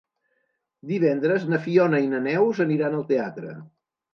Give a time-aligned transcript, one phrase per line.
[0.91, 3.57] Divendres na Fiona i na Neus aniran al teatre.